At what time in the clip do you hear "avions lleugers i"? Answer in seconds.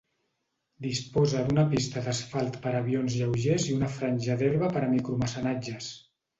2.81-3.79